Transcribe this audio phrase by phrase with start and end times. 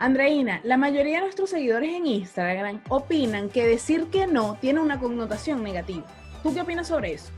[0.00, 4.98] Andreina, la mayoría de nuestros seguidores en Instagram opinan que decir que no tiene una
[4.98, 6.06] connotación negativa.
[6.42, 7.30] ¿Tú qué opinas sobre eso?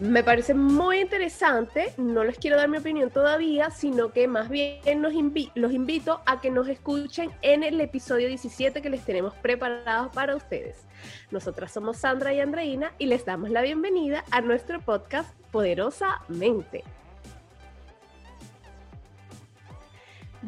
[0.00, 5.00] Me parece muy interesante, no les quiero dar mi opinión todavía, sino que más bien
[5.00, 10.36] los invito a que nos escuchen en el episodio 17 que les tenemos preparados para
[10.36, 10.84] ustedes.
[11.30, 16.84] Nosotras somos Sandra y Andreina y les damos la bienvenida a nuestro podcast Poderosamente.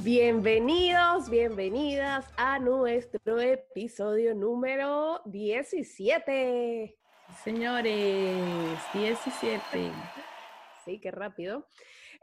[0.03, 6.95] Bienvenidos, bienvenidas a nuestro episodio número 17.
[7.43, 9.93] Señores, 17.
[10.85, 11.67] Sí, qué rápido.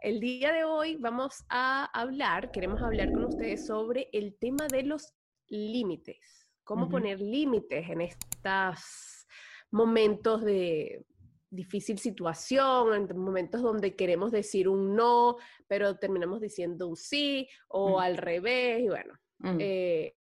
[0.02, 4.84] El día de hoy vamos a hablar, queremos hablar con ustedes sobre el tema de
[4.84, 5.12] los
[5.48, 6.48] límites.
[6.63, 9.27] Cómo poner límites en estos
[9.71, 11.04] momentos de,
[11.53, 15.37] difícil situación, en momentos donde queremos decir un no,
[15.68, 18.01] pero terminamos diciendo un sí, o mm.
[18.01, 19.57] al revés, y bueno, mm.
[19.59, 20.15] eh,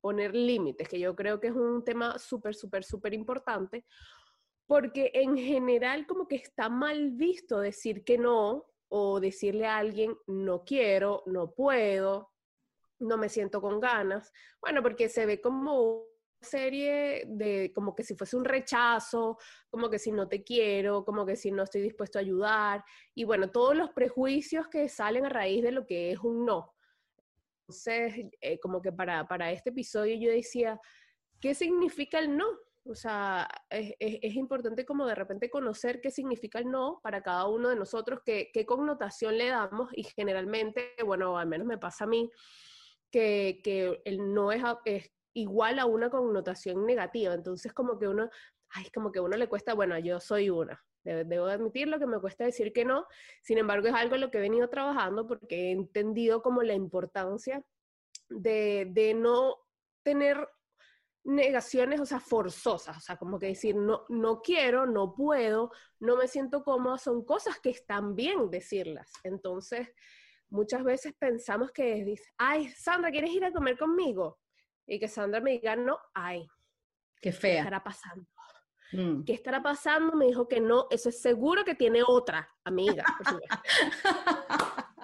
[0.00, 3.84] poner límites, que yo creo que es un tema súper, súper, súper importante,
[4.66, 10.16] porque en general como que está mal visto decir que no, o decirle a alguien
[10.26, 12.32] no quiero, no puedo,
[12.98, 16.07] no me siento con ganas, bueno, porque se ve como
[16.40, 19.38] serie de como que si fuese un rechazo,
[19.70, 23.24] como que si no te quiero, como que si no estoy dispuesto a ayudar, y
[23.24, 26.74] bueno, todos los prejuicios que salen a raíz de lo que es un no.
[27.62, 30.80] Entonces, eh, como que para, para este episodio yo decía,
[31.40, 32.46] ¿qué significa el no?
[32.84, 37.46] O sea, es, es, importante como de repente conocer qué significa el no para cada
[37.46, 42.04] uno de nosotros, qué, qué connotación le damos y generalmente, bueno, al menos me pasa
[42.04, 42.30] a mí,
[43.10, 47.34] que, que el no es, es igual a una connotación negativa.
[47.34, 48.28] Entonces, como que uno,
[48.70, 50.82] ay, como que uno le cuesta, bueno, yo soy una.
[51.04, 53.06] Debo admitirlo que me cuesta decir que no.
[53.42, 56.74] Sin embargo, es algo en lo que he venido trabajando porque he entendido como la
[56.74, 57.64] importancia
[58.28, 59.56] de, de no
[60.02, 60.48] tener
[61.24, 65.70] negaciones, o sea, forzosas, o sea, como que decir, no, no quiero, no puedo,
[66.00, 69.12] no me siento cómoda, son cosas que están bien decirlas.
[69.24, 69.88] Entonces,
[70.48, 74.38] muchas veces pensamos que dice, ay, Sandra, ¿quieres ir a comer conmigo?
[74.88, 76.48] Y que Sandra me diga, no, ay,
[77.20, 77.52] qué fea.
[77.52, 78.26] ¿Qué estará pasando?
[78.92, 79.22] Mm.
[79.24, 80.16] ¿Qué estará pasando?
[80.16, 83.04] Me dijo que no, eso es seguro que tiene otra amiga,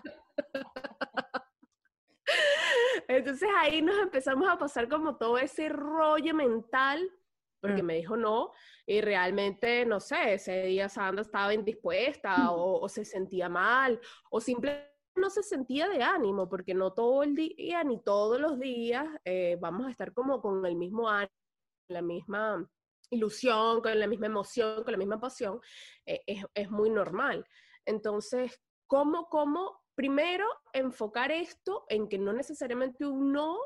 [3.07, 7.07] Entonces ahí nos empezamos a pasar como todo ese rollo mental,
[7.61, 7.87] porque mm.
[7.87, 8.53] me dijo no,
[8.87, 12.49] y realmente, no sé, ese día Sandra estaba indispuesta mm.
[12.49, 17.23] o, o se sentía mal, o simplemente no se sentía de ánimo, porque no todo
[17.23, 21.33] el día ni todos los días eh, vamos a estar como con el mismo ánimo,
[21.89, 22.69] la misma
[23.11, 25.61] ilusión, con la misma emoción, con la misma pasión,
[26.07, 26.23] eh,
[26.55, 27.47] es, muy normal.
[27.85, 33.59] Entonces, ¿cómo, ¿cómo primero enfocar esto en que no necesariamente un no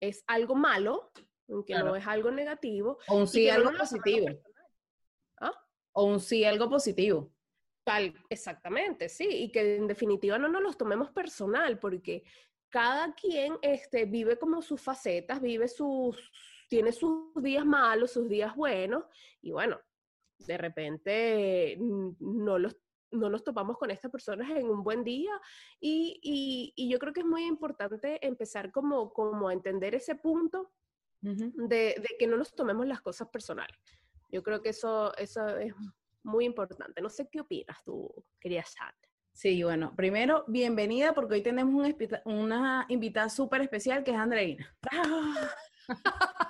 [0.00, 1.10] es algo malo,
[1.48, 2.98] en que no es algo negativo?
[3.08, 4.28] O un sí algo positivo.
[5.40, 5.52] ¿Ah?
[5.92, 7.32] O un sí algo positivo
[8.28, 12.24] exactamente, sí, y que en definitiva no nos los tomemos personal, porque
[12.68, 16.16] cada quien este, vive como sus facetas, vive sus,
[16.68, 19.04] tiene sus días malos, sus días buenos,
[19.40, 19.80] y bueno,
[20.38, 22.76] de repente no los
[23.10, 25.32] no nos topamos con estas personas en un buen día
[25.80, 30.72] y, y, yo creo que es muy importante empezar como, como a entender ese punto
[31.20, 33.76] de, de, que no nos tomemos las cosas personales.
[34.30, 35.72] Yo creo que eso, eso es
[36.22, 37.00] muy importante.
[37.00, 39.08] No sé qué opinas tú, quería Sandra.
[39.32, 41.72] Sí, bueno, primero, bienvenida porque hoy tenemos
[42.24, 44.76] una invitada súper especial que es Andreina.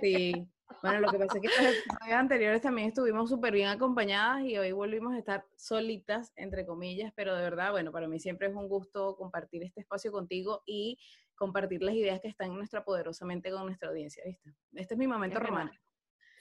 [0.00, 0.50] Sí,
[0.82, 4.58] bueno, lo que pasa es que en los anteriores también estuvimos súper bien acompañadas y
[4.58, 8.54] hoy volvimos a estar solitas, entre comillas, pero de verdad, bueno, para mí siempre es
[8.54, 10.98] un gusto compartir este espacio contigo y
[11.36, 14.54] compartir las ideas que están en nuestra poderosamente con nuestra audiencia, ¿viste?
[14.74, 15.82] Este es mi momento romántico.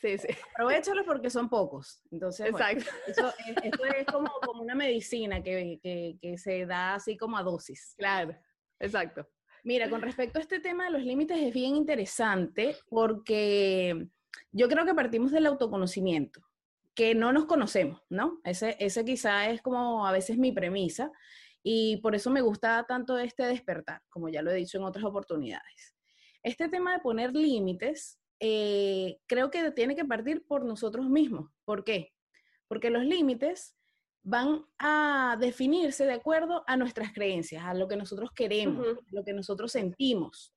[0.03, 0.27] Sí, sí.
[0.55, 2.01] Aprovechalos porque son pocos.
[2.11, 2.91] Entonces, Exacto.
[3.07, 3.33] eso,
[3.95, 7.95] es como, como una medicina que, que, que, se da así como a dosis.
[7.97, 8.35] Claro,
[8.79, 9.25] exacto.
[9.63, 14.09] Mira, con respecto a este tema de los límites es bien interesante porque
[14.51, 16.41] yo creo que partimos del autoconocimiento,
[16.93, 18.41] que no nos conocemos, ¿no?
[18.43, 21.13] Ese, ese quizá es como a veces mi premisa
[21.63, 25.05] y por eso me gusta tanto este despertar, como ya lo he dicho en otras
[25.05, 25.95] oportunidades.
[26.43, 31.49] Este tema de poner límites eh, creo que tiene que partir por nosotros mismos.
[31.63, 32.11] ¿Por qué?
[32.67, 33.77] Porque los límites
[34.21, 39.23] van a definirse de acuerdo a nuestras creencias, a lo que nosotros queremos, a lo
[39.23, 40.53] que nosotros sentimos.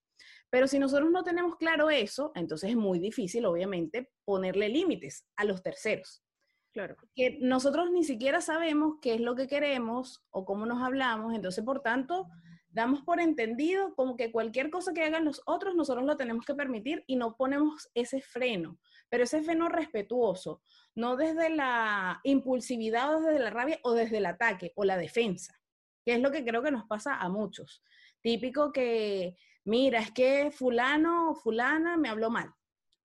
[0.51, 5.45] Pero si nosotros no tenemos claro eso, entonces es muy difícil, obviamente, ponerle límites a
[5.45, 6.25] los terceros.
[6.73, 6.97] Claro.
[7.15, 11.65] Que nosotros ni siquiera sabemos qué es lo que queremos o cómo nos hablamos, entonces,
[11.65, 12.27] por tanto,
[12.77, 16.55] damos por entendido como que cualquier cosa que hagan los otros, nosotros lo tenemos que
[16.55, 18.79] permitir y no ponemos ese freno,
[19.09, 20.61] pero ese freno respetuoso,
[20.95, 25.59] no desde la impulsividad o desde la rabia o desde el ataque o la defensa,
[26.05, 27.83] que es lo que creo que nos pasa a muchos.
[28.21, 32.53] Típico que, mira, es que fulano o fulana me habló mal,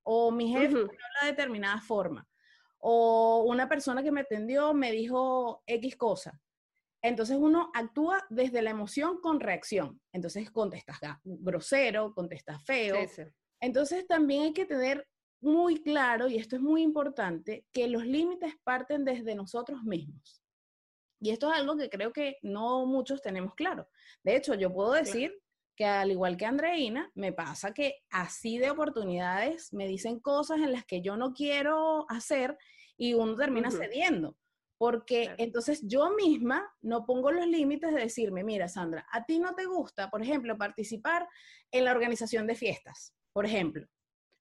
[0.03, 2.27] o mi jefe me habló de determinada forma,
[2.77, 6.41] o una persona que me atendió me dijo X cosa
[7.01, 9.99] entonces uno actúa desde la emoción con reacción.
[10.13, 12.97] Entonces contestas grosero, contestas feo.
[13.59, 15.07] Entonces también hay que tener
[15.41, 20.43] muy claro, y esto es muy importante, que los límites parten desde nosotros mismos.
[21.19, 23.87] Y esto es algo que creo que no muchos tenemos claro.
[24.23, 25.35] De hecho, yo puedo decir
[25.75, 30.71] que al igual que Andreina, me pasa que así de oportunidades me dicen cosas en
[30.71, 32.57] las que yo no quiero hacer
[32.97, 34.35] y uno termina cediendo
[34.81, 39.53] porque entonces yo misma no pongo los límites de decirme, mira, Sandra, a ti no
[39.53, 41.29] te gusta, por ejemplo, participar
[41.69, 43.85] en la organización de fiestas, por ejemplo.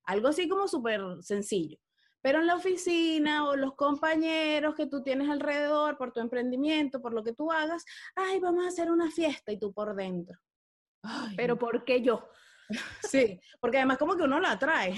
[0.04, 1.76] Algo así como súper sencillo.
[2.22, 7.12] Pero en la oficina o los compañeros que tú tienes alrededor por tu emprendimiento, por
[7.12, 7.84] lo que tú hagas,
[8.16, 10.38] ay, vamos a hacer una fiesta y tú por dentro.
[11.37, 12.26] Pero ¿por qué yo?
[13.02, 14.94] Sí, porque además como que uno la atrae.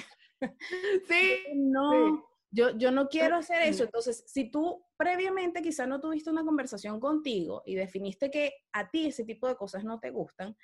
[1.08, 1.46] Sí.
[1.54, 3.84] No, yo, yo no quiero hacer eso.
[3.84, 9.06] Entonces, si tú previamente quizás no tuviste una conversación contigo y definiste que a ti
[9.06, 10.54] ese tipo de cosas no te gustan,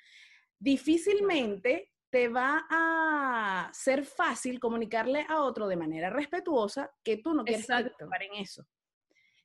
[0.59, 7.43] difícilmente te va a ser fácil comunicarle a otro de manera respetuosa que tú no
[7.43, 8.65] quieres participar en eso.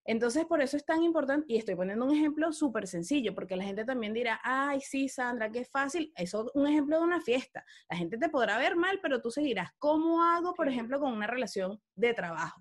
[0.05, 3.65] Entonces, por eso es tan importante, y estoy poniendo un ejemplo súper sencillo, porque la
[3.65, 6.13] gente también dirá, ay, sí, Sandra, qué fácil.
[6.17, 7.65] Eso es un ejemplo de una fiesta.
[7.89, 9.71] La gente te podrá ver mal, pero tú seguirás.
[9.79, 12.61] ¿Cómo hago, por ejemplo, con una relación de trabajo?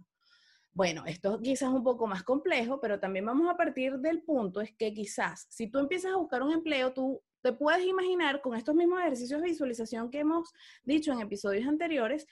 [0.71, 4.59] Bueno, esto quizás es un poco más complejo, pero también vamos a partir del punto
[4.59, 8.55] es que quizás si tú empiezas a buscar un empleo, tú te puedes imaginar con
[8.55, 10.51] estos mismos ejercicios de visualización que hemos
[10.83, 12.25] dicho en episodios anteriores,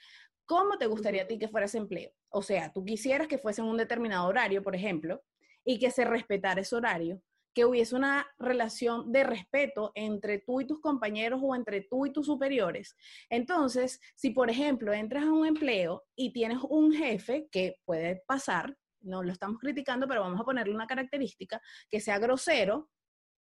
[0.44, 2.10] cómo te gustaría a ti que fuera ese empleo.
[2.32, 5.22] O sea, tú quisieras que fuese en un determinado horario, por ejemplo,
[5.64, 7.22] y que se respetara ese horario,
[7.54, 12.12] que hubiese una relación de respeto entre tú y tus compañeros o entre tú y
[12.12, 12.96] tus superiores.
[13.28, 18.76] Entonces, si por ejemplo entras a un empleo y tienes un jefe que puede pasar,
[19.00, 22.88] no lo estamos criticando, pero vamos a ponerle una característica, que sea grosero,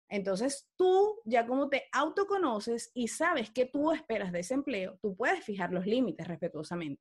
[0.09, 5.17] entonces tú ya como te autoconoces y sabes que tú esperas de ese empleo, tú
[5.17, 7.01] puedes fijar los límites respetuosamente.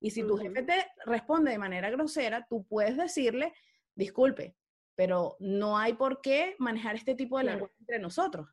[0.00, 3.52] Y si tu jefe te responde de manera grosera, tú puedes decirle,
[3.94, 4.56] disculpe,
[4.94, 8.48] pero no hay por qué manejar este tipo de lenguaje entre nosotros.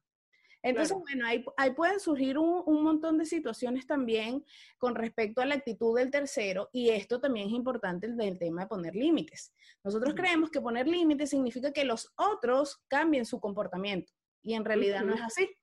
[0.65, 1.45] Entonces, bueno, ahí,
[1.75, 4.43] pueden surgir un, un, montón de situaciones también
[4.79, 8.67] con respecto a la actitud del tercero y esto también es importante del tema de
[8.67, 9.53] poner límites.
[9.83, 14.11] Nosotros creemos que poner límites significa que los otros cambien su comportamiento
[14.41, 15.55] y en realidad no es así.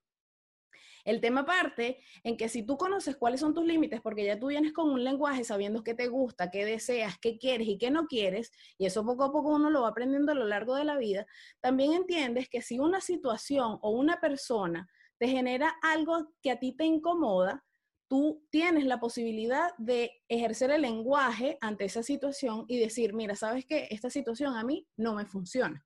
[1.05, 4.47] El tema parte en que si tú conoces cuáles son tus límites, porque ya tú
[4.47, 8.07] vienes con un lenguaje sabiendo qué te gusta, qué deseas, qué quieres y qué no
[8.07, 10.97] quieres, y eso poco a poco uno lo va aprendiendo a lo largo de la
[10.97, 11.25] vida,
[11.59, 16.75] también entiendes que si una situación o una persona te genera algo que a ti
[16.75, 17.63] te incomoda,
[18.07, 23.65] tú tienes la posibilidad de ejercer el lenguaje ante esa situación y decir, mira, sabes
[23.65, 25.85] que esta situación a mí no me funciona.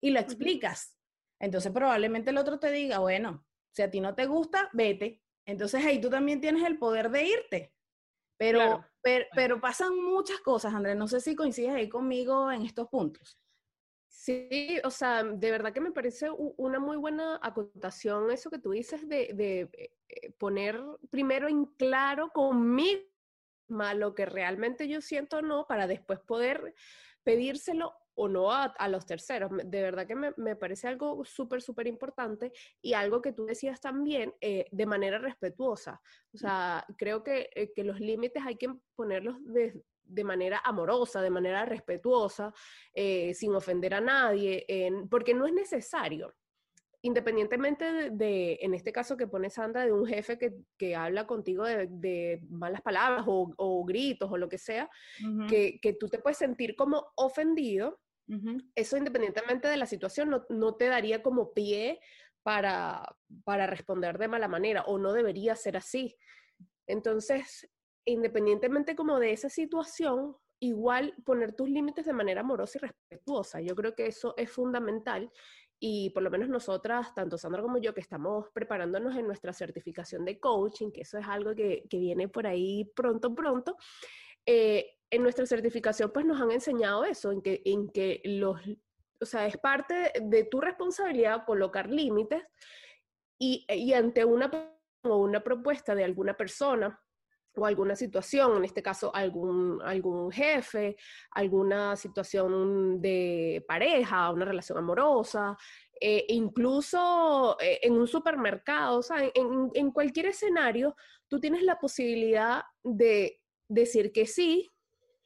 [0.00, 0.96] Y lo explicas.
[1.40, 3.44] Entonces probablemente el otro te diga, bueno,
[3.78, 5.22] si a ti no te gusta, vete.
[5.46, 7.72] Entonces ahí tú también tienes el poder de irte.
[8.36, 8.84] Pero,
[9.32, 10.96] pero, pasan muchas cosas, Andrés.
[10.96, 13.38] No sé si coincides ahí conmigo en estos puntos.
[14.08, 18.72] Sí, o sea, de verdad que me parece una muy buena acotación eso que tú
[18.72, 19.70] dices de, de
[20.08, 23.02] eh, poner primero en claro conmigo
[23.68, 26.74] lo que realmente yo siento no, para después poder
[27.22, 29.50] pedírselo o no a, los terceros.
[29.64, 34.34] De verdad que me, parece algo súper, súper importante y algo que tú decías también
[34.40, 36.00] eh, de manera respetuosa.
[36.34, 41.22] O sea, creo que, eh, que los límites hay que ponerlos de, de manera amorosa,
[41.22, 42.52] de manera respetuosa,
[42.92, 44.66] eh, sin ofender a nadie,
[45.08, 46.34] porque no es necesario
[47.02, 50.38] independientemente de, en este caso que pone Sandra, de un jefe
[50.76, 54.90] que, habla contigo de, malas palabras o, gritos o lo que sea,
[55.48, 58.00] que, tú te puedes sentir como ofendido,
[58.74, 62.00] eso independientemente de la situación no, te daría como pie
[62.42, 63.04] para,
[63.44, 66.16] para responder de mala manera o no debería ser así.
[66.86, 67.68] Entonces,
[68.04, 73.60] independientemente como de esa situación, igual poner tus límites de manera amorosa y respetuosa.
[73.60, 75.30] Yo creo que eso es fundamental
[75.80, 80.24] y por lo menos nosotras, tanto Sandra como yo, que estamos preparándonos en nuestra certificación
[80.24, 83.76] de coaching, que eso es algo que, viene por ahí pronto, pronto,
[84.44, 88.60] eh, en nuestra certificación pues nos han enseñado eso, en que, en que los,
[89.20, 92.42] o sea, es parte de tu responsabilidad colocar límites
[93.38, 94.50] y, y ante una,
[95.04, 97.00] una propuesta de alguna persona
[97.56, 100.96] o alguna situación, en este caso algún, algún jefe,
[101.32, 105.56] alguna situación de pareja, una relación amorosa,
[106.00, 110.94] eh, incluso eh, en un supermercado, o sea, en, en, cualquier escenario,
[111.26, 114.70] tú tienes la posibilidad de decir que sí,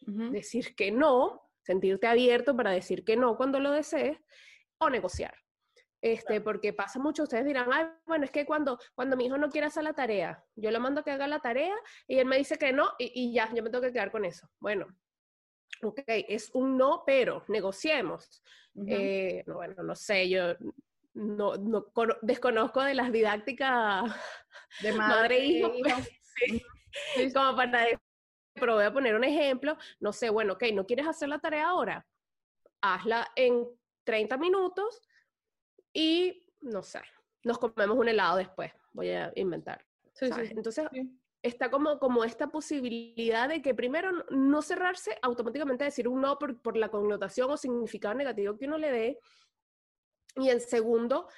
[0.06, 4.18] decir que no, sentirte abierto para decir que no cuando lo desees,
[4.78, 5.34] o negociar.
[6.00, 9.50] Este, porque pasa mucho, ustedes dirán, Ay, bueno, es que cuando, cuando mi hijo no
[9.50, 11.76] quiere hacer la tarea, yo le mando a que haga la tarea
[12.08, 14.24] y él me dice que no y, y ya, yo me tengo que quedar con
[14.24, 14.48] eso.
[14.58, 14.88] Bueno,
[15.82, 18.42] ok, es un no, pero negociemos.
[18.86, 20.54] Eh, bueno, no sé, yo
[21.14, 21.86] no, no
[22.22, 24.04] desconozco de las didácticas
[24.80, 24.92] de
[25.30, 25.72] madre, e hijo,
[27.34, 27.86] como para,
[28.54, 31.68] pero voy a poner un ejemplo, no sé, bueno, ok, no quieres hacer la tarea
[31.68, 32.06] ahora,
[32.80, 33.66] hazla en
[34.04, 35.00] 30 minutos
[35.92, 37.00] y, no sé,
[37.44, 39.84] nos comemos un helado después, voy a inventar.
[40.20, 40.90] Entonces,
[41.42, 46.60] está como, como esta posibilidad de que primero no cerrarse, automáticamente decir un no por,
[46.60, 49.18] por la connotación o significado negativo que uno le dé,
[50.36, 51.28] y en segundo,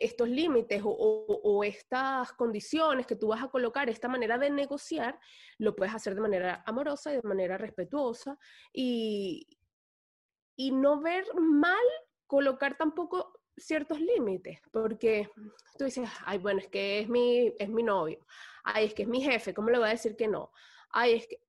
[0.00, 5.18] estos límites o, estas condiciones que tú vas a colocar, esta manera de negociar,
[5.58, 8.38] lo puedes hacer de manera amorosa y de manera respetuosa
[8.72, 9.46] y,
[10.56, 11.84] y no ver mal
[12.26, 15.28] colocar tampoco ciertos límites, porque
[15.78, 18.24] tú dices, ay, bueno, es que es mi, es mi novio,
[18.64, 20.52] ay, es que es mi jefe, ¿cómo le voy a decir que no?
[20.90, 21.42] Ay, es que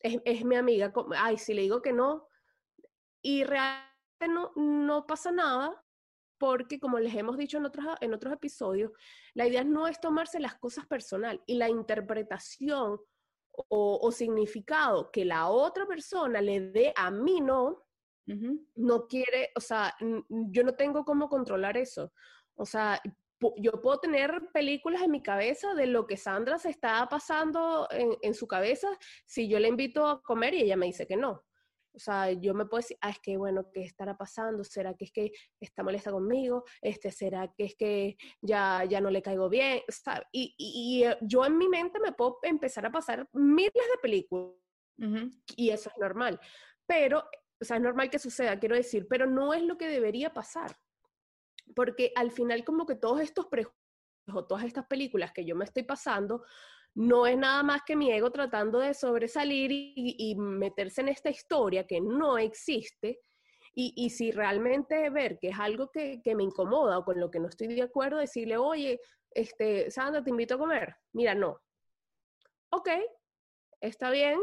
[0.00, 2.28] es, es mi amiga, ay, si le digo que no,
[3.20, 3.88] y realmente
[4.28, 5.84] no, no pasa nada,
[6.38, 8.92] porque como les hemos dicho en otros, en otros episodios,
[9.34, 12.98] la idea no es tomarse las cosas personal y la interpretación
[13.52, 17.88] o, o significado que la otra persona le dé a mí no,
[18.76, 19.94] no quiere, o sea,
[20.28, 22.12] yo no tengo cómo controlar eso.
[22.56, 23.00] O sea,
[23.56, 28.34] yo puedo tener películas en mi cabeza de lo que Sandra se está pasando en,
[28.34, 28.88] su cabeza
[29.26, 31.44] si yo le invito a comer y ella me dice que no.
[31.98, 34.62] O sea, yo me puedo decir, ah, es que bueno, ¿qué estará pasando?
[34.62, 36.62] ¿Será que es que está molesta conmigo?
[36.80, 39.82] Este, ¿Será que es que ya, ya no le caigo bien?
[40.30, 44.54] Y, y, eh, yo en mi mente me puedo empezar a pasar miles de películas.
[45.56, 46.38] Y eso es normal.
[46.86, 47.24] Pero
[47.60, 50.76] o sea, es normal que suceda, quiero decir, pero no es lo que debería pasar.
[51.74, 53.76] Porque al final como que todos estos prejuicios
[54.32, 56.44] o todas estas películas que yo me estoy pasando,
[56.98, 61.86] no es nada más que mi ego tratando de sobresalir y, meterse en esta historia
[61.86, 63.20] que no existe.
[63.80, 67.38] Y, si realmente ver que es algo que, que, me incomoda o con lo que
[67.38, 69.00] no estoy de acuerdo, decirle, oye,
[69.30, 70.96] este, Sandra, te invito a comer.
[71.12, 71.60] Mira, no.
[72.70, 72.88] Ok,
[73.80, 74.40] está bien,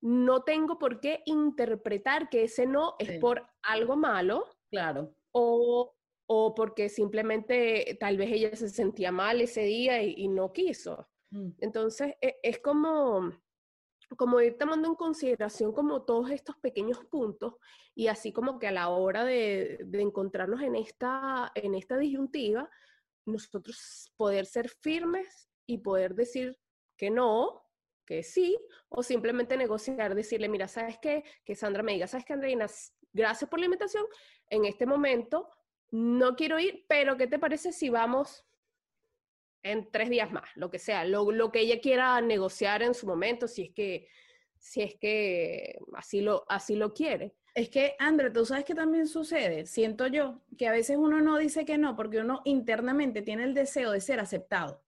[0.00, 4.46] no tengo por qué interpretar que ese no es por algo malo.
[4.70, 5.12] Claro.
[5.32, 5.96] O,
[6.26, 11.08] o, porque simplemente tal vez ella se sentía mal ese día y, no quiso.
[11.58, 13.32] Entonces, e, es, como,
[14.16, 17.54] como ir tomando en consideración como todos estos pequeños puntos
[17.94, 22.70] y así como que a la hora de, de encontrarnos en esta, en esta disyuntiva,
[23.26, 26.56] nosotros poder ser firmes y poder decir
[26.96, 27.64] que no,
[28.06, 28.56] que sí,
[28.88, 31.24] o simplemente negociar, decirle, mira, ¿sabes qué?
[31.44, 32.66] Que Sandra me diga, ¿sabes qué, Andreina?
[33.12, 34.04] Gracias por la invitación.
[34.48, 35.48] En este momento
[35.90, 38.44] no quiero ir, pero ¿qué te parece si vamos
[39.70, 40.48] en tres días más?
[40.54, 44.08] Lo que sea, lo, lo que ella quiera negociar en su momento, si es que,
[44.58, 47.34] si es que así lo, así lo quiere.
[47.54, 51.38] Es que, André, tú sabes que también sucede, siento yo, que a veces uno no
[51.38, 54.82] dice que no, porque uno internamente tiene el deseo de ser aceptado.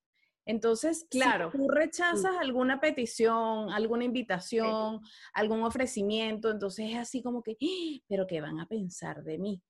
[0.44, 5.00] Entonces, claro, si tú rechazas alguna petición, alguna invitación,
[5.34, 8.04] algún ofrecimiento, entonces es así como que, ¡Ah!
[8.08, 9.62] pero ¿qué van a pensar de mí?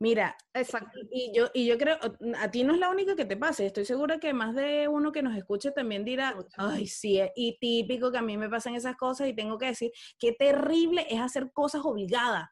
[0.00, 0.98] Mira, Exacto.
[1.10, 1.98] Y, yo, y yo creo,
[2.38, 5.12] a ti no es la única que te pase, estoy segura que más de uno
[5.12, 8.96] que nos escuche también dirá, ay, sí, y típico que a mí me pasan esas
[8.96, 12.48] cosas y tengo que decir, qué terrible es hacer cosas obligadas.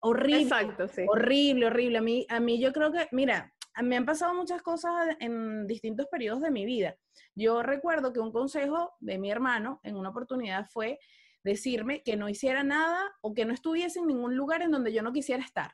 [0.00, 0.42] Horrible.
[0.42, 1.04] Exacto, sí.
[1.06, 1.98] Horrible, horrible.
[1.98, 6.06] A mí, a mí yo creo que, mira, me han pasado muchas cosas en distintos
[6.06, 6.96] periodos de mi vida.
[7.34, 10.98] Yo recuerdo que un consejo de mi hermano en una oportunidad fue
[11.44, 15.02] decirme que no hiciera nada o que no estuviese en ningún lugar en donde yo
[15.02, 15.72] no quisiera estar.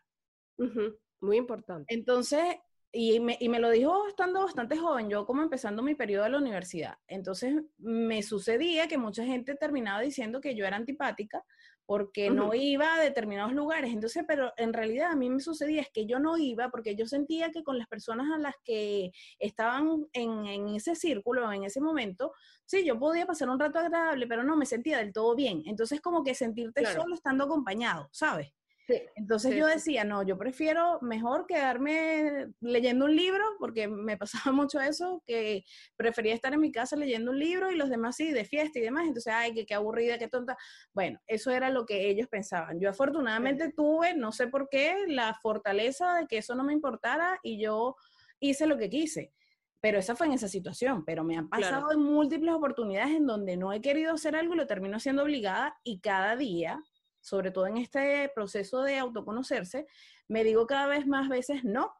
[1.22, 1.94] Muy importante.
[1.94, 2.56] Entonces,
[2.92, 6.30] y me, y me, lo dijo estando bastante joven, yo como empezando mi periodo de
[6.30, 6.98] la universidad.
[7.06, 11.42] Entonces, me sucedía que mucha gente terminaba diciendo que yo era antipática
[11.86, 13.92] porque no iba a determinados lugares.
[13.92, 17.06] Entonces, pero en realidad a mí me sucedía es que yo no iba porque yo
[17.06, 21.80] sentía que con las personas a las que estaban en, en ese círculo, en ese
[21.80, 22.32] momento,
[22.66, 25.62] sí, yo podía pasar un rato agradable, pero no me sentía del todo bien.
[25.66, 28.52] Entonces, como que sentirte solo estando acompañado, ¿sabes?
[29.14, 34.80] Entonces yo decía, no, yo prefiero mejor quedarme leyendo un libro, porque me pasaba mucho
[34.80, 35.64] eso, que
[35.96, 38.82] prefería estar en mi casa leyendo un libro y los demás sí, de fiesta y
[38.82, 39.04] demás.
[39.06, 40.56] Entonces, ay, qué, qué aburrida, qué tonta.
[40.92, 42.80] Bueno, eso era lo que ellos pensaban.
[42.80, 47.38] Yo afortunadamente tuve, no sé por qué, la fortaleza de que eso no me importara
[47.42, 47.96] y yo
[48.40, 49.32] hice lo que quise.
[49.80, 53.56] Pero esa fue en esa situación, pero me han pasado en múltiples oportunidades en donde
[53.56, 56.80] no he querido hacer algo y lo termino siendo obligada y cada día,
[57.22, 59.86] sobre todo en este proceso de autoconocerse,
[60.28, 61.94] me digo cada vez más veces no,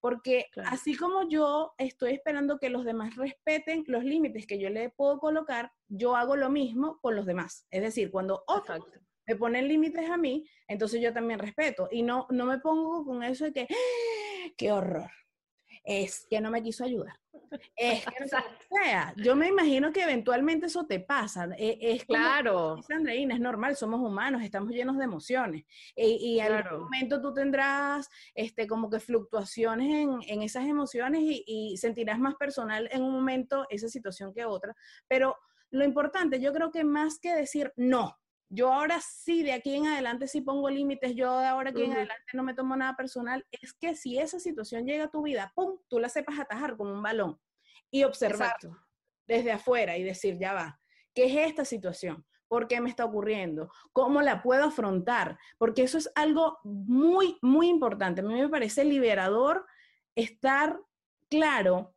[0.00, 4.90] porque así como yo estoy esperando que los demás respeten los límites que yo le
[4.90, 7.66] puedo colocar, yo hago lo mismo con los demás.
[7.70, 8.84] Es decir, cuando otros
[9.26, 13.22] me ponen límites a mí, entonces yo también respeto y no, no me pongo con
[13.22, 14.52] eso de que, ¡Ah!
[14.56, 15.10] qué horror
[15.86, 17.18] es que no me quiso ayudar.
[17.76, 21.48] Es que no sea, yo me imagino que eventualmente eso te pasa.
[21.56, 22.80] E, es, claro.
[22.90, 25.64] Andreina, es normal, somos humanos, estamos llenos de emociones.
[25.94, 31.20] E, y, en algún momento tú tendrás este, como que fluctuaciones en, en esas emociones
[31.22, 34.74] y, y sentirás más personal en un momento esa situación que otra.
[35.06, 35.36] Pero
[35.70, 39.86] lo importante, yo creo que más que decir no, yo ahora sí, de aquí en
[39.86, 43.44] adelante sí pongo límites, yo de ahora aquí en adelante no me tomo nada personal,
[43.50, 46.92] es que si esa situación llega a tu vida, ¡pum!, tú la sepas atajar como
[46.92, 47.38] un balón
[47.90, 48.56] y observar
[49.26, 50.80] desde afuera y decir, ya va,
[51.14, 52.24] ¿qué es esta situación?
[52.48, 53.72] ¿Por qué me está ocurriendo?
[53.92, 55.36] ¿Cómo la puedo afrontar?
[55.58, 58.20] Porque eso es algo muy, muy importante.
[58.20, 59.66] A mí me parece liberador
[60.14, 60.78] estar
[61.28, 61.96] claro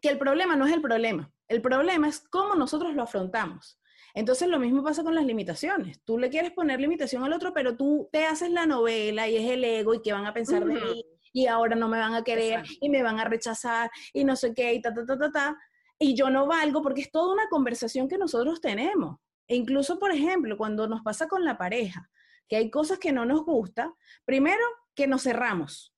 [0.00, 1.30] que el problema no es el problema.
[1.48, 3.78] El problema es cómo nosotros lo afrontamos.
[4.14, 6.00] Entonces lo mismo pasa con las limitaciones.
[6.04, 9.50] Tú le quieres poner limitación al otro, pero tú te haces la novela y es
[9.50, 11.04] el ego y qué van a pensar de mí
[11.34, 14.54] y ahora no me van a querer y me van a rechazar y no sé
[14.54, 15.58] qué y ta, ta, ta, ta, ta.
[15.98, 19.18] Y yo no valgo porque es toda una conversación que nosotros tenemos.
[19.48, 22.08] E incluso, por ejemplo, cuando nos pasa con la pareja,
[22.48, 23.92] que hay cosas que no nos gusta,
[24.24, 25.92] primero que nos cerramos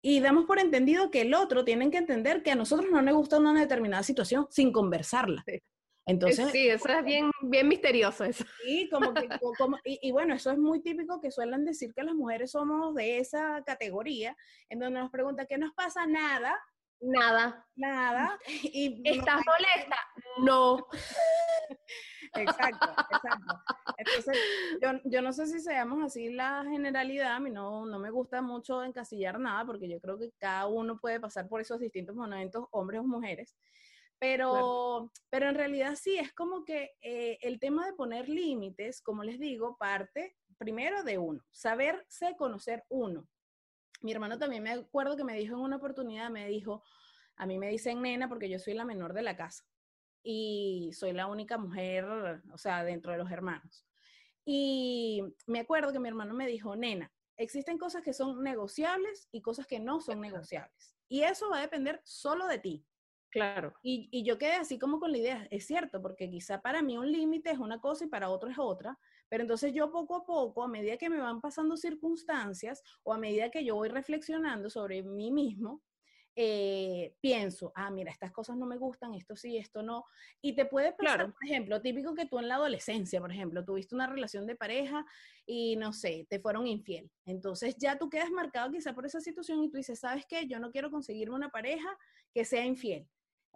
[0.00, 3.14] y damos por entendido que el otro tiene que entender que a nosotros no nos
[3.14, 5.44] gusta una determinada situación sin conversarla.
[6.06, 8.44] Entonces, sí, eso es bien, bien misterioso eso.
[8.62, 12.14] Sí, como que, como, y, bueno, eso es muy típico que suelen decir que las
[12.14, 14.36] mujeres somos de esa categoría,
[14.68, 16.06] en donde nos preguntan, ¿qué nos pasa?
[16.06, 16.56] Nada.
[17.00, 17.66] Nada.
[17.74, 18.38] Nada.
[18.62, 19.96] Y ¿Estás molesta?
[20.42, 20.86] No.
[22.34, 23.62] exacto, exacto.
[23.98, 24.38] Entonces,
[24.80, 28.42] yo, yo, no sé si seamos así la generalidad, a mí no, no me gusta
[28.42, 32.66] mucho encasillar nada, porque yo creo que cada uno puede pasar por esos distintos momentos,
[32.70, 33.56] hombres o mujeres.
[34.18, 39.22] Pero, pero en realidad sí, es como que eh, el tema de poner límites, como
[39.22, 43.28] les digo, parte primero de uno, saberse conocer uno.
[44.00, 46.82] Mi hermano también me acuerdo que me dijo en una oportunidad, me dijo,
[47.36, 49.64] a mí me dicen nena porque yo soy la menor de la casa
[50.22, 52.04] y soy la única mujer,
[52.52, 53.86] o sea, dentro de los hermanos.
[54.44, 59.42] Y me acuerdo que mi hermano me dijo, nena, existen cosas que son negociables y
[59.42, 60.96] cosas que no son negociables.
[61.08, 62.86] Y eso va a depender solo de ti.
[63.36, 63.74] Claro.
[63.82, 66.96] Y, y, yo quedé así como con la idea, es cierto, porque quizá para mí
[66.96, 70.24] un límite es una cosa y para otro es otra, pero entonces yo poco a
[70.24, 74.70] poco, a medida que me van pasando circunstancias o a medida que yo voy reflexionando
[74.70, 75.82] sobre mí mismo,
[76.34, 80.06] eh, pienso, ah, mira, estas cosas no me gustan, esto sí, esto no.
[80.40, 83.94] Y te puede pasar, por ejemplo, típico que tú en la adolescencia, por ejemplo, tuviste
[83.94, 85.04] una relación de pareja
[85.44, 87.10] y no sé, te fueron infiel.
[87.26, 90.46] Entonces ya tú quedas marcado quizá por esa situación y tú dices, ¿sabes qué?
[90.46, 91.98] Yo no quiero conseguirme una pareja
[92.32, 93.06] que sea infiel.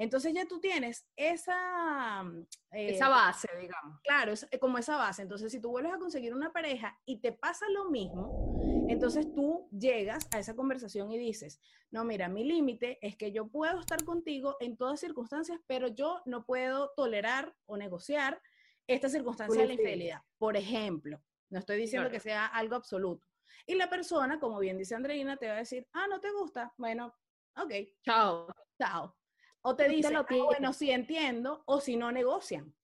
[0.01, 2.23] Entonces ya tú tienes esa...
[2.23, 4.01] Mm, esa eh, base, digamos.
[4.03, 5.21] Claro, es como esa base.
[5.21, 8.59] Entonces si tú vuelves a conseguir una pareja y te pasa lo mismo,
[8.89, 11.61] entonces tú llegas a esa conversación y dices,
[11.91, 16.23] no, mira, mi límite es que yo puedo estar contigo en todas circunstancias, pero yo
[16.25, 18.41] no puedo tolerar o negociar
[18.87, 20.23] esta circunstancia de la infidelidad.
[20.39, 23.27] Por ejemplo, no estoy diciendo que sea algo absoluto.
[23.67, 26.73] Y la persona, como bien dice Andreina, te va a decir, ah, no te gusta.
[26.79, 27.15] Bueno,
[27.55, 27.73] ok.
[28.03, 28.47] Chao.
[28.79, 29.20] Chao.
[29.63, 32.75] O te dicen, ah, bueno, sí entiendo, o si no negocian.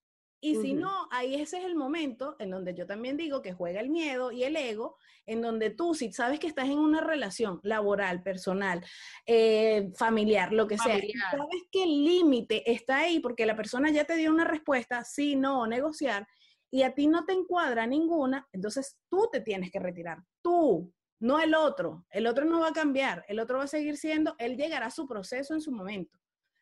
[0.41, 3.81] Y si no, ahí ese es el momento en donde yo también digo que juega
[3.81, 7.59] el miedo y el ego, en donde tú, si sabes que estás en una relación
[7.63, 8.85] laboral, personal,
[9.25, 14.05] eh, familiar, lo que sea, sabes que el límite está ahí porque la persona ya
[14.05, 16.29] te dio una respuesta, sí, no, negociar,
[16.71, 20.19] y a ti no te encuadra ninguna, entonces tú te tienes que retirar.
[20.43, 22.05] Tú, no el otro.
[22.11, 24.91] El otro no va a cambiar, el otro va a seguir siendo, él llegará a
[24.91, 26.17] su proceso en su momento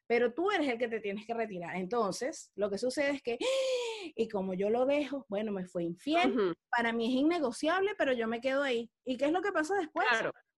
[0.06, 1.76] pero tú eres el que te tienes que retirar.
[1.76, 3.38] Entonces, lo que sucede es que,
[4.14, 8.28] y como yo lo dejo, bueno, me fue infiel, para mí es innegociable, pero yo
[8.28, 8.90] me quedo ahí.
[9.04, 10.06] ¿Y qué es lo que pasa después?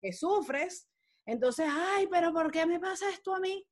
[0.01, 0.89] Que sufres.
[1.27, 3.65] Entonces, ay, pero ¿por qué me pasa esto a mí?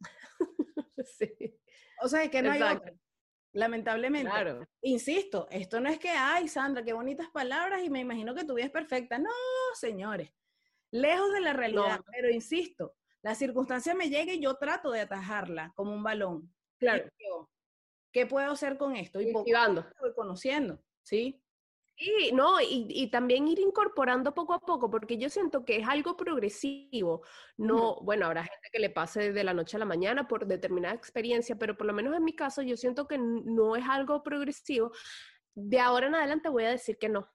[1.18, 1.58] sí.
[2.02, 2.60] O sea, que no hay
[3.56, 4.30] lamentablemente.
[4.82, 8.54] Insisto, esto no es que, ay, Sandra, qué bonitas palabras y me imagino que tu
[8.54, 9.18] vida es perfecta.
[9.18, 9.30] No,
[9.74, 10.30] señores,
[10.90, 12.95] lejos de la realidad, pero insisto,
[13.26, 16.54] la circunstancia me llega y yo trato de atajarla como un balón.
[16.78, 17.10] Claro.
[18.12, 19.20] ¿Qué puedo hacer con esto?
[19.20, 19.50] Y poco
[20.00, 21.42] voy conociendo, ¿sí?
[21.96, 26.16] Y no, y, también ir incorporando poco a poco, porque yo siento que es algo
[26.16, 27.22] progresivo.
[27.56, 30.94] No, bueno, habrá gente que le pase de la noche a la mañana por determinada
[30.94, 34.92] experiencia, pero por lo menos en mi caso yo siento que no es algo progresivo.
[35.52, 37.28] De ahora en adelante voy a decir que no.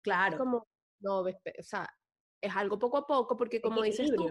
[0.00, 0.38] Claro.
[0.38, 0.68] Como,
[1.00, 1.92] no, o sea,
[2.40, 4.28] es algo poco a poco, porque como dices tú,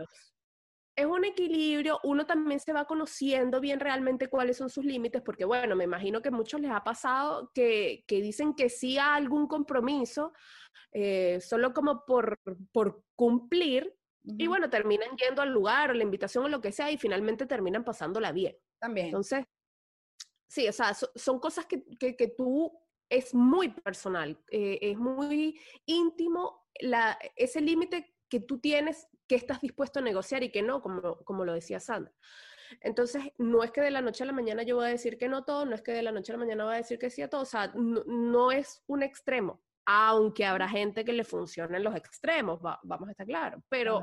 [0.96, 5.46] es un equilibrio, uno también se va conociendo bien realmente cuáles son sus límites, porque
[5.46, 9.48] bueno, me imagino que a muchos les ha pasado que, dicen que sí a algún
[9.48, 10.34] compromiso,
[10.92, 12.40] eh, solo como por,
[12.72, 16.92] por cumplir, y bueno, terminan yendo al lugar o la invitación o lo que sea,
[16.92, 18.56] y finalmente terminan pasándola bien.
[18.80, 19.08] También.
[19.08, 19.46] Entonces,
[20.48, 22.72] sí, o sea, son cosas que, que, tú
[23.10, 29.62] es muy personal, eh, es muy íntimo la, ese límite que tú tienes que estás
[29.62, 32.14] dispuesto a negociar y que no, como, como lo decía Sandra.
[32.82, 35.30] Entonces, no es que de la noche a la mañana yo voy a decir que
[35.30, 37.10] no todo, no es que de la noche a la mañana voy a decir que
[37.10, 41.84] sí a todo, o sea, no, es un extremo, aunque habrá gente que le funcionen
[41.84, 44.02] los extremos, vamos a estar claros, pero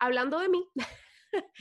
[0.00, 0.68] hablando de mí,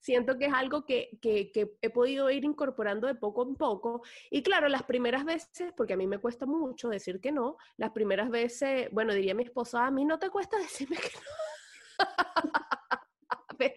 [0.00, 4.02] siento que es algo que, que, que, he podido ir incorporando de poco en poco.
[4.30, 7.90] Y claro, las primeras veces, porque a mí me cuesta mucho decir que no, las
[7.90, 11.55] primeras veces, bueno, diría mi esposa, a mí no te cuesta decirme que no.
[13.58, 13.74] Pero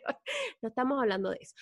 [0.62, 1.56] no estamos hablando de eso.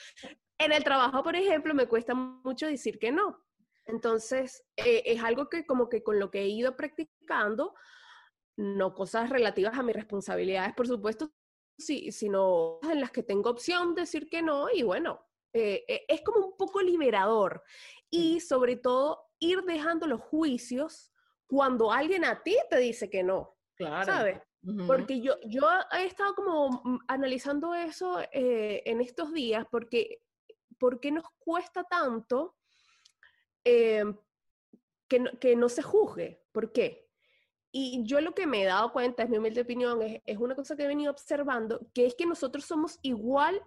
[0.57, 3.43] En el trabajo, por ejemplo, me cuesta mucho decir que no.
[3.85, 7.73] Entonces, eh, es algo que como que con lo que he ido practicando,
[8.57, 11.31] no cosas relativas a mis responsabilidades, por supuesto,
[11.77, 16.05] sí, sino en las que tengo opción de decir que no y bueno, eh, eh,
[16.07, 17.63] es como un poco liberador
[18.09, 21.11] y sobre todo ir dejando los juicios
[21.47, 23.57] cuando alguien a ti te dice que no.
[23.75, 24.05] Claro.
[24.05, 24.41] ¿Sabes?
[24.85, 25.61] Porque yo, yo
[25.97, 30.21] he estado como mm, analizando eso eh, en estos días, porque
[30.77, 32.57] ¿por qué nos cuesta tanto
[33.63, 34.03] eh,
[35.07, 36.43] que, no, que, no, se juzgue?
[36.51, 37.07] ¿Por qué?
[37.71, 40.55] Y yo lo que me he dado cuenta, es mi humilde opinión, es, es una
[40.55, 43.61] cosa que he venido observando, que es que nosotros somos igual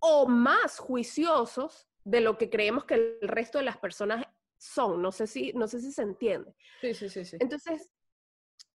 [0.00, 4.24] o más juiciosos de lo que creemos que el resto de las personas
[4.56, 5.02] son.
[5.02, 6.54] No sé si, no sé si se entiende.
[6.80, 7.36] Sí, sí, sí, sí.
[7.40, 7.90] Entonces,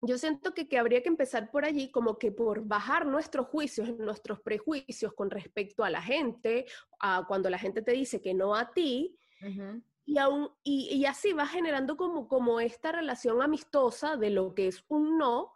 [0.06, 3.98] yo siento que, que, habría que empezar por allí, como que por bajar nuestros juicios,
[3.98, 6.66] nuestros prejuicios con respecto a la gente,
[7.00, 9.18] a cuando la gente te dice que no a ti,
[10.06, 14.68] y, aún, y, y, así va generando como, como esta relación amistosa de lo que
[14.68, 15.54] es un no,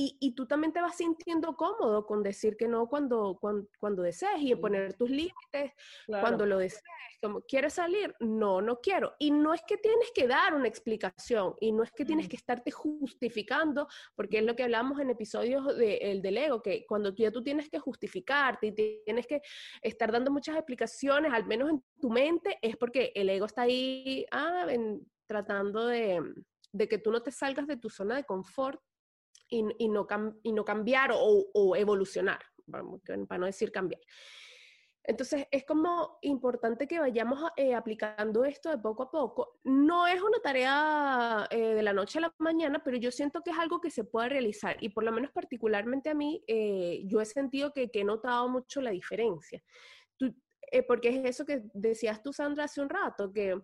[0.00, 4.02] y, y, tú también te vas sintiendo cómodo con decir que no cuando, cuando, cuando
[4.02, 5.72] desees y poner tus límites
[6.06, 6.84] cuando lo desees.
[7.20, 8.14] Como, ¿quieres salir?
[8.20, 9.16] No, no quiero.
[9.18, 12.36] Y no es que tienes que dar una explicación y no es que tienes que
[12.36, 17.12] estarte justificando, porque es lo que hablamos en episodios de, el del ego, que cuando
[17.12, 19.42] tú, ya tú tienes que justificarte y tienes que
[19.82, 24.24] estar dando muchas explicaciones, al menos en tu mente, es porque el ego está ahí
[24.30, 24.64] ah,
[25.26, 26.22] tratando de,
[26.70, 28.80] de que tú no te salgas de tu zona de confort
[29.48, 30.06] y, y, no,
[30.42, 34.00] y no cambiar o, evolucionar, para no decir cambiar.
[35.08, 39.58] Entonces, es como importante que vayamos eh, aplicando esto de poco a poco.
[39.64, 43.52] No es una tarea eh, de la noche a la mañana, pero yo siento que
[43.52, 44.76] es algo que se puede realizar.
[44.82, 48.50] Y por lo menos particularmente a mí, eh, yo he sentido que, que, he notado
[48.50, 49.62] mucho la diferencia.
[50.86, 53.58] porque es eso que decías tú, Sandra, hace un rato, que,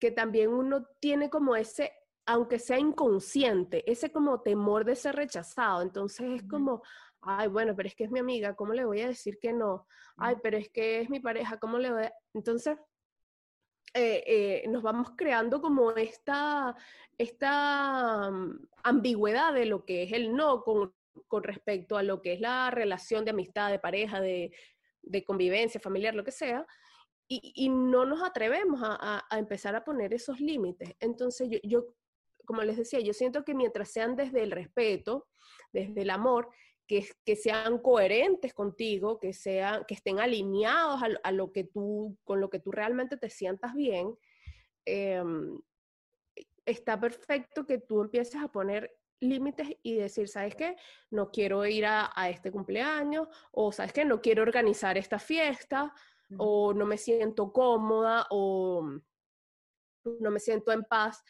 [0.00, 1.92] que también uno tiene como ese
[2.26, 5.80] aunque sea inconsciente, ese como temor de ser rechazado.
[5.82, 6.82] Entonces es como,
[7.22, 9.86] ay, bueno, pero es que es mi amiga, ¿cómo le voy a decir que no?
[10.16, 12.12] Ay, pero es que es mi pareja, ¿cómo le voy a...?
[12.34, 12.76] Entonces,
[13.94, 16.74] eh, eh, nos vamos creando como esta,
[17.16, 20.92] esta mm, ambigüedad de lo que es el no con,
[21.28, 24.52] con, respecto a lo que es la relación de amistad, de pareja, de,
[25.02, 26.66] de convivencia familiar, lo que sea.
[27.28, 30.94] Y, y no nos atrevemos a, a, empezar a poner esos límites.
[31.00, 31.86] Entonces, yo, yo
[32.46, 35.26] como les decía, yo siento que mientras sean desde el respeto,
[35.72, 36.48] desde el amor,
[36.86, 42.40] que, que sean coherentes contigo, que, sean, que estén alineados a, lo que tú, con
[42.40, 44.16] lo que tú realmente te sientas bien,
[44.84, 45.60] em,
[46.64, 50.76] está perfecto que tú empieces a poner límites y decir, ¿sabes qué?
[51.10, 54.04] No quiero ir a, a, este cumpleaños, o ¿sabes qué?
[54.04, 55.92] No quiero organizar esta fiesta,
[56.38, 58.82] o no me siento cómoda, o
[60.20, 61.22] no me siento en paz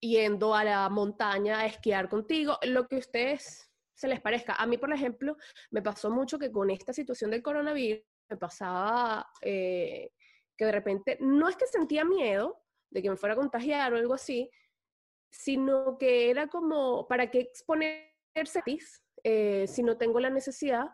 [0.00, 4.54] yendo a la montaña a esquiar contigo, lo que a ustedes se les parezca.
[4.54, 5.36] A mí, por ejemplo,
[5.70, 10.10] me pasó mucho que con esta situación del coronavirus me pasaba eh,
[10.56, 13.96] que de repente, no es que sentía miedo, de que me fuera a contagiar o
[13.96, 14.50] algo así,
[15.30, 18.62] sino que era como, ¿para qué exponerse
[19.24, 20.90] eh, si no tengo la necesidad?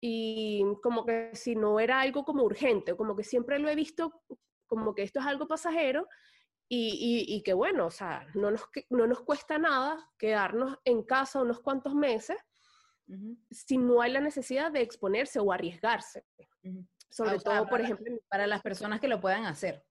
[0.00, 4.22] Y como que si no era algo como urgente, como que siempre lo he visto
[4.66, 6.08] como que esto es algo pasajero
[6.68, 11.40] y, y, que bueno, o sea, no nos, no nos cuesta nada quedarnos en casa
[11.40, 12.36] unos cuantos meses
[13.50, 16.24] si no hay la necesidad de exponerse o arriesgarse.
[17.08, 19.85] Sobre todo, por ejemplo, para las personas que lo puedan hacer.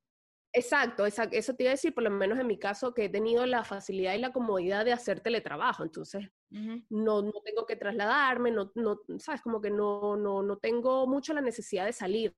[0.58, 3.46] Exacto, eso te iba a decir, por lo menos en mi caso, que he tenido
[3.46, 8.72] la facilidad y la comodidad de hacer teletrabajo, entonces no, no, tengo que trasladarme, no,
[8.76, 12.38] no, sabes, como que no, no, no tengo mucho la necesidad de salir.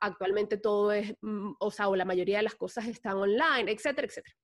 [0.00, 4.08] actualmente todo es, mm, o sea, o la mayoría de las cosas están online, etcétera,
[4.08, 4.36] etcétera.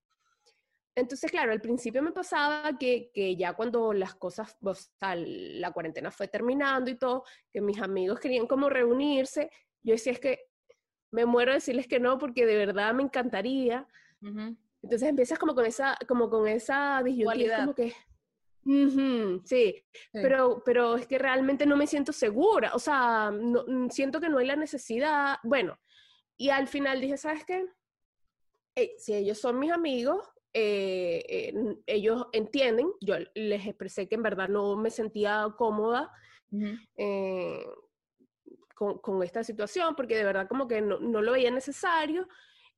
[0.94, 5.72] Entonces, claro, al principio me pasaba que, que ya cuando las cosas, o sea, la
[5.72, 9.50] cuarentena fue terminando y todo, que mis amigos querían como reunirse,
[9.82, 10.45] yo decía es que
[11.16, 13.86] me muero de decirles que no porque de verdad me encantaría.
[14.82, 17.94] Entonces empiezas como con esa, como con esa disyuntiva, como que,
[19.44, 24.20] sí, Pero, pero es que realmente no me siento segura, o sea, no, mm, siento
[24.20, 25.78] que no hay la necesidad, bueno,
[26.36, 27.66] y al final dije, ¿sabes qué?
[28.98, 31.54] si ellos son mis amigos, eh, eh,
[31.86, 36.12] ellos entienden, yo les expresé que en verdad no me sentía cómoda,
[38.76, 42.28] con, esta situación, porque de verdad como que no, lo veía necesario.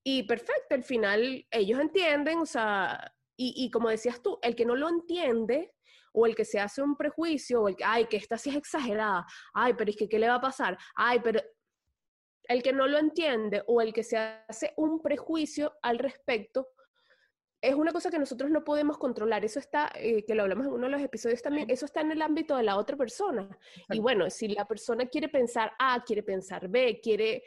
[0.04, 4.74] Y perfecto, al final ellos entienden, o sea, y, como decías tú, el que no
[4.74, 5.74] lo entiende
[6.12, 8.56] o el que se hace un prejuicio, o el que, ay, que esta sí es
[8.56, 10.76] exagerada, ay, pero es que, ¿qué le va a pasar?
[10.96, 11.40] Ay, pero
[12.44, 16.68] el que no lo entiende o el que se hace un prejuicio al respecto,
[17.60, 19.44] es una cosa que nosotros no podemos controlar.
[19.44, 22.12] Eso está, eh, que lo hablamos en uno de los episodios también, eso está en
[22.12, 23.48] el ámbito de la otra persona.
[23.90, 27.42] Y bueno, si la persona quiere pensar A, quiere pensar B, quiere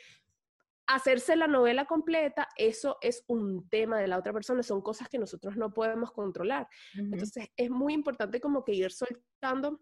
[0.87, 5.17] hacerse la novela completa, eso es un tema de la otra persona, son cosas que
[5.17, 6.67] nosotros no podemos controlar.
[6.93, 9.79] Entonces es muy importante como que ir soltando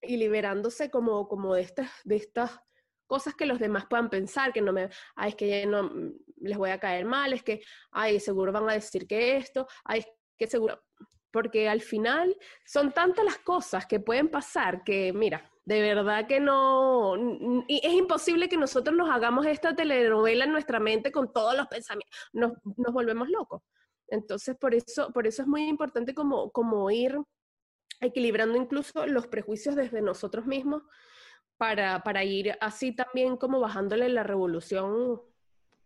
[0.00, 2.58] y liberándose como, como de estas, de estas
[3.08, 6.56] cosas que los demás puedan pensar, que no me, ay, es que no mm, les
[6.56, 10.06] voy a caer mal, es que, ay, seguro van a decir que esto, ay, es
[10.38, 10.80] que seguro,
[11.32, 16.40] porque al final son tantas las cosas que pueden pasar que, mira, de verdad que
[16.40, 17.14] no,
[17.66, 21.66] y es imposible que nosotros nos hagamos esta telenovela en nuestra mente con todos los
[21.66, 23.62] pensamientos, nos, nos volvemos locos.
[24.06, 27.18] Entonces, por eso, por eso es muy importante como, como ir
[28.00, 30.82] equilibrando incluso los prejuicios desde nosotros mismos
[31.58, 35.20] para, para ir así también como bajándole la revolución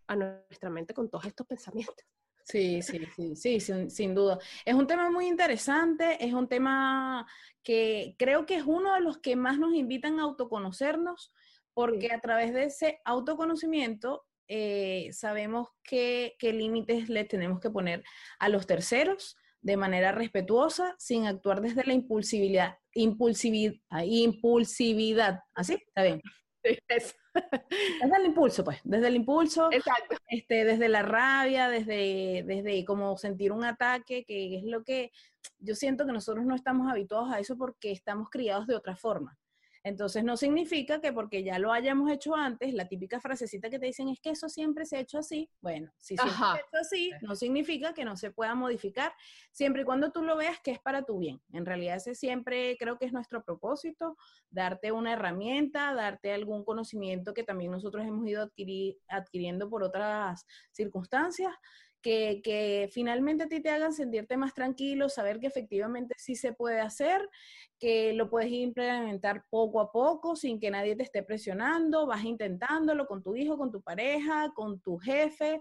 [0.07, 2.07] a nuestra mente con todos estos pensamientos.
[2.45, 4.39] Sí, sí, sí, sí, sin, sin, duda.
[4.65, 7.27] Es un tema muy interesante, es un tema
[7.63, 11.33] que creo que es uno de los que más nos invitan a autoconocernos,
[11.73, 18.05] porque a través de ese autoconocimiento eh, sabemos qué límites le tenemos que poner
[18.39, 25.41] a los terceros, de manera respetuosa, sin actuar desde la impulsividad, impulsividad, impulsividad.
[25.55, 25.75] ¿Así?
[25.75, 26.21] Está bien.
[26.63, 30.17] Desde el impulso, pues, desde el impulso, Exacto.
[30.29, 35.11] Este, desde la rabia, desde, desde como sentir un ataque, que es lo que
[35.59, 39.39] yo siento que nosotros no estamos habituados a eso porque estamos criados de otra forma.
[39.85, 43.87] Entonces no significa que porque ya lo hayamos hecho antes, la típica frasecita que te
[43.87, 45.51] dicen es que eso siempre se ha hecho así.
[45.61, 49.13] Bueno, si siempre se ha hecho así, no significa que no se pueda modificar,
[49.51, 51.41] siempre y cuando tú lo veas que es para tu bien.
[51.53, 54.17] En realidad ese siempre creo que es nuestro propósito,
[54.51, 58.49] darte una herramienta, darte algún conocimiento que también nosotros hemos ido
[59.09, 61.53] adquiriendo por otras circunstancias
[62.03, 66.81] que, finalmente a ti te hagan sentirte más tranquilo, saber que efectivamente sí se puede
[66.81, 67.29] hacer,
[67.79, 73.07] que lo puedes implementar poco a poco sin que nadie te esté presionando, vas intentándolo
[73.07, 75.61] con tu hijo, con tu pareja, con tu jefe.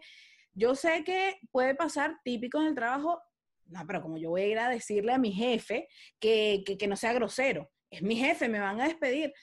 [0.54, 3.22] Yo sé que puede pasar típico en el trabajo,
[3.68, 5.88] no, pero como yo voy a ir a decirle a mi jefe
[6.20, 9.34] que, que no sea grosero, es mi jefe, me van a despedir.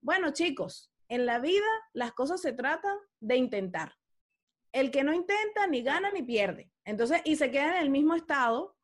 [0.00, 3.92] Bueno, chicos, en la vida las cosas se tratan de intentar
[4.76, 6.70] el que no intenta ni gana ni pierde.
[6.84, 8.76] Entonces, y se queda en el mismo estado,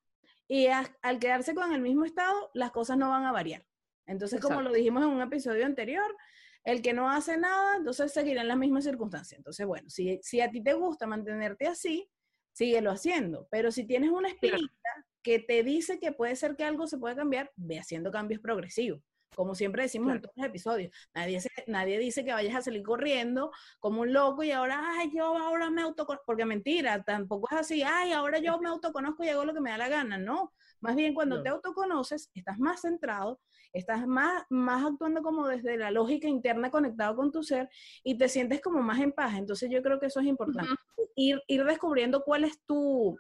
[0.49, 3.67] y al quedarse con el mismo estado, las cosas no van a variar.
[4.07, 6.17] Entonces, como lo dijimos en un episodio anterior,
[6.65, 9.39] el que no hace nada, entonces seguirá en las mismas circunstancias.
[9.39, 12.09] Entonces, bueno, si, si a ti te gusta mantenerte así,
[12.53, 13.47] síguelo haciendo.
[13.51, 14.91] Pero si tienes una espinita
[15.23, 19.03] que te dice que puede ser que algo se pueda cambiar, ve haciendo cambios progresivos.
[19.35, 20.93] Como siempre decimos en todos los episodios.
[21.15, 25.37] Nadie, nadie dice que vayas a salir corriendo como un loco y ahora, ay, yo
[25.37, 29.45] ahora me autoconozco, porque mentira, tampoco es así, ay, ahora yo me autoconozco y hago
[29.45, 30.53] lo que me da la gana, no.
[30.81, 33.41] Más bien cuando te autoconoces, estás más centrado,
[33.73, 37.69] estás más, más actuando como desde la lógica interna conectado con tu ser
[38.03, 39.35] y te sientes como más en paz.
[39.37, 40.75] Entonces yo creo que eso es importante.
[41.15, 43.17] ir, ir descubriendo cuál es tu,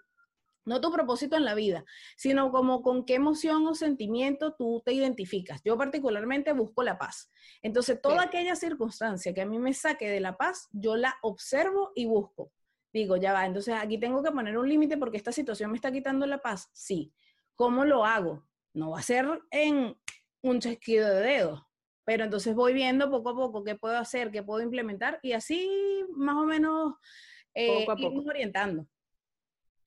[0.64, 1.84] no tu propósito en la vida,
[2.16, 5.60] sino como con qué emoción o sentimiento tú te identificas.
[5.64, 7.30] Yo particularmente busco la paz.
[7.62, 11.92] Entonces, toda aquella circunstancia que a mí me saque de la paz, yo la observo
[11.94, 12.52] y busco.
[12.92, 15.90] Digo, ya va, entonces aquí tengo que poner un límite porque esta situación me está
[15.90, 16.68] quitando la paz.
[16.72, 17.12] Sí.
[17.54, 18.46] ¿Cómo lo hago?
[18.74, 19.96] No va a ser en
[20.42, 21.62] un chasquido de dedos,
[22.04, 25.68] pero entonces voy viendo poco a poco qué puedo hacer, qué puedo implementar y así
[26.16, 26.94] más o menos
[27.54, 28.28] eh, poco a poco.
[28.28, 28.86] orientando.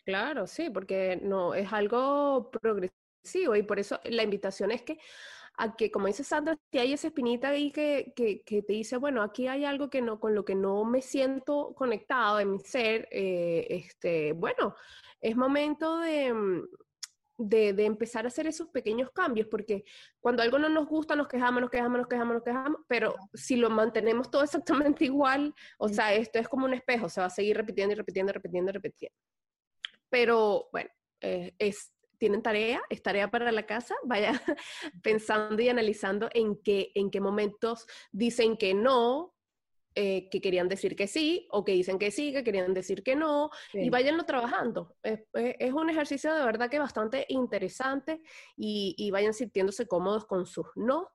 [0.05, 4.99] Claro, sí, porque no es algo progresivo y por eso la invitación es que
[5.57, 9.21] a que, como dice Sandra, si hay esa espinita ahí que, que, te dice, bueno,
[9.21, 13.07] aquí hay algo que no, con lo que no me siento conectado en mi ser,
[13.11, 14.75] eh, este, bueno,
[15.21, 16.67] es momento de, mm,
[17.37, 19.85] de, de, empezar a hacer esos pequeños cambios, porque
[20.19, 23.55] cuando algo no nos gusta, nos quejamos, nos quejamos, nos quejamos, nos quejamos, pero si
[23.55, 27.29] lo mantenemos todo exactamente igual, o sea, esto es como un espejo, se va a
[27.29, 29.15] seguir repitiendo y repitiendo, repitiendo, repitiendo.
[30.09, 30.89] Pero bueno,
[31.21, 34.41] eh, es, tienen tarea, es tarea para la casa, vaya
[35.01, 39.33] pensando y analizando en qué, en qué momentos dicen que no,
[39.97, 43.15] eh, que querían decir que sí, o que dicen que sí, que querían decir que
[43.15, 44.97] no, y váyanlo trabajando.
[45.01, 48.21] Es, es, un ejercicio de verdad que bastante interesante
[48.57, 51.07] y, y, vayan sintiéndose cómodos con sus no.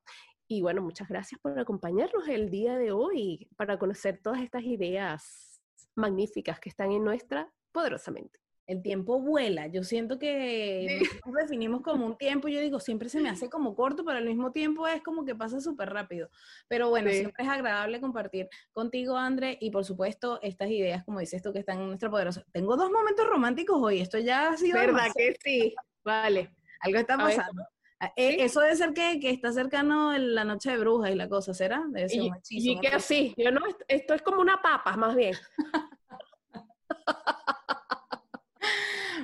[0.48, 5.61] Y bueno, muchas gracias por acompañarnos el día de hoy para conocer todas estas ideas
[5.94, 8.40] magníficas que están en nuestra poderosamente
[8.71, 9.67] el tiempo vuela.
[9.67, 13.75] Yo siento que nos definimos como un tiempo, yo digo, siempre se me hace como
[13.75, 16.31] corto, pero al mismo tiempo es como que pasa súper rápido.
[16.69, 21.43] Pero bueno, siempre es agradable compartir contigo, André, y por supuesto, estas ideas, como dices
[21.43, 22.45] tú, que están en nuestra poderosa.
[22.53, 24.79] Tengo dos momentos románticos hoy, esto ya ha sido...
[24.79, 25.75] ¿Verdad que sí?
[26.05, 26.55] Vale.
[26.81, 27.65] Algo está pasando.
[27.99, 31.29] Ah, eh, eso debe ser que, que, está cercano la noche de brujas y la
[31.29, 31.85] cosa, ¿será?
[31.89, 35.35] Debe ser y, y que así, yo no, esto es como una papa, más bien.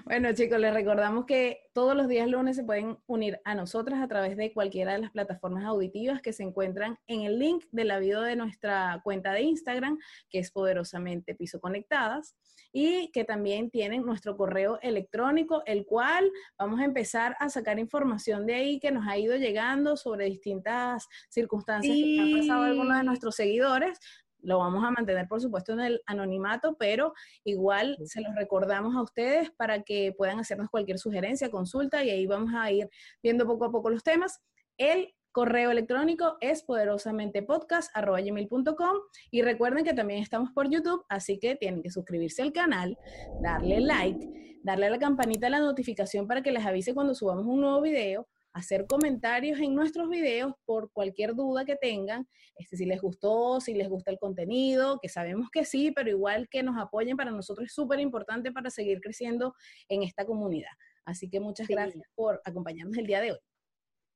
[0.06, 4.06] Bueno, chicos, les recordamos que todos los días lunes se pueden unir a nosotras a
[4.06, 7.98] través de cualquiera de las plataformas auditivas que se encuentran en el link de la
[7.98, 9.98] video de nuestra cuenta de Instagram,
[10.30, 12.36] que es poderosamente Piso Conectadas,
[12.72, 18.46] y que también tienen nuestro correo electrónico, el cual vamos a empezar a sacar información
[18.46, 23.02] de ahí que nos ha ido llegando sobre distintas circunstancias que han pasado algunos de
[23.02, 23.98] nuestros seguidores
[24.46, 29.02] lo vamos a mantener, por supuesto, en el anonimato, pero igual se los recordamos a
[29.02, 32.88] ustedes para que puedan hacernos cualquier sugerencia, consulta y ahí vamos a ir
[33.22, 34.40] viendo poco a poco los temas.
[34.78, 38.96] El correo electrónico es poderosamente.podcast.com
[39.32, 42.96] y recuerden que también estamos por YouTube, así que tienen que suscribirse al canal,
[43.42, 47.46] darle like, darle a la campanita de la notificación para que les avise cuando subamos
[47.46, 52.86] un nuevo video hacer comentarios en nuestros videos por cualquier duda que tengan, este, si
[52.86, 56.78] les gustó, si les gusta el contenido, que sabemos que sí, pero igual que nos
[56.78, 59.54] apoyen para nosotros es súper importante para seguir creciendo
[59.90, 60.70] en esta comunidad.
[61.04, 63.38] Así que muchas gracias por acompañarnos el día de hoy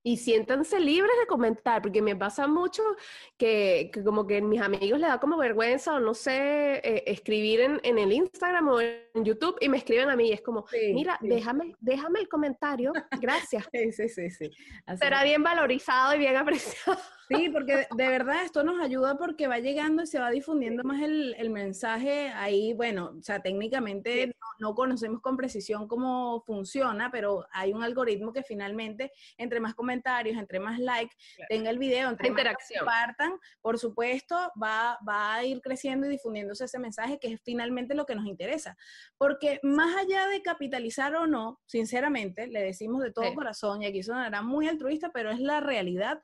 [0.02, 2.82] y siéntanse libres de comentar, porque me pasa mucho
[3.36, 7.80] que, como que mis amigos les da como vergüenza o no sé, eh, escribir en,
[7.82, 11.18] en, el Instagram o en YouTube y me escriben a mí y es como, mira,
[11.20, 13.68] déjame déjame el comentario, gracias.
[13.72, 14.30] sí, sí, sí.
[14.30, 14.50] sí.
[14.98, 16.98] Será bien valorizado y bien apreciado.
[17.30, 21.00] Sí, porque de verdad esto nos ayuda porque va llegando y se va difundiendo más
[21.00, 27.46] el, el mensaje ahí, bueno, o sea, técnicamente no, conocemos con precisión cómo funciona, pero
[27.52, 31.14] hay un algoritmo que finalmente, entre más comentarios, entre más likes
[31.48, 36.64] tenga el video, entre más compartan, por supuesto, va, va a ir creciendo y difundiéndose
[36.64, 38.76] ese mensaje que es finalmente lo que nos interesa.
[39.18, 44.02] Porque más allá de capitalizar o no, sinceramente, le decimos de todo corazón, y aquí
[44.02, 46.22] sonará muy altruista, pero es la realidad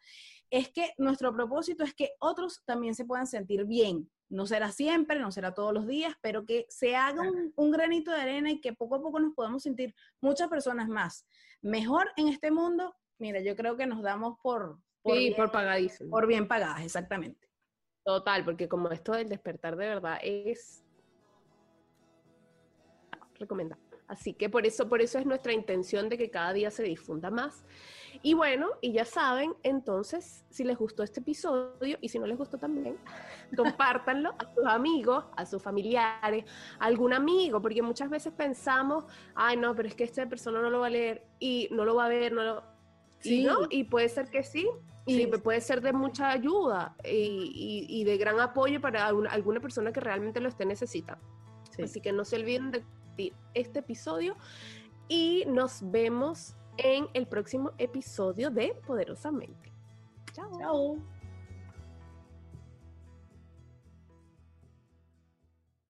[0.51, 4.11] es que nuestro propósito es que otros también se puedan sentir bien.
[4.29, 8.21] No será siempre, no será todos los días, pero que se haga un, granito de
[8.21, 11.27] arena y que poco a poco nos podamos sentir muchas personas más
[11.63, 12.95] mejor en este mundo.
[13.19, 16.11] Mira, yo creo que nos damos por, por, bien, por pagadísimo.
[16.11, 17.49] Por bien pagadas, exactamente.
[18.05, 20.85] Total, porque como esto del despertar de verdad es
[23.35, 23.86] recomendable.
[24.09, 27.31] Así que por eso, por eso es nuestra intención de que cada día se difunda
[27.31, 27.65] más.
[28.23, 32.39] Y bueno, y ya saben, entonces, si les gustó este episodio y si no les
[32.39, 32.97] gustó también,
[33.57, 36.45] compártanlo a sus amigos, a sus familiares,
[36.79, 39.05] a algún amigo, porque muchas veces pensamos,
[39.35, 41.95] ay, no, pero es que esta persona no lo va a leer y no lo
[41.95, 42.63] va a ver, no lo...
[43.19, 43.43] Sí.
[43.43, 44.69] Y, no, y puede ser que sí,
[45.07, 45.27] y sí.
[45.27, 50.01] puede ser de mucha ayuda y, y, y de gran apoyo para alguna persona que
[50.01, 51.25] realmente lo esté necesitando.
[51.71, 51.83] Sí.
[51.83, 52.85] Así que no se olviden de
[53.55, 54.37] este episodio
[55.09, 59.73] y nos vemos en el próximo episodio de Poderosamente.
[60.33, 61.16] Chao.